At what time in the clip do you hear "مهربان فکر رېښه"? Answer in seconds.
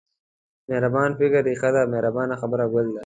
0.67-1.69